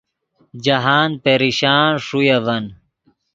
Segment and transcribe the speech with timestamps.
[0.63, 2.65] جاہند پریشان ݰوئے اڤن